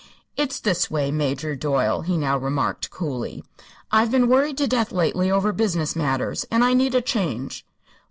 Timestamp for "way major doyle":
0.89-2.01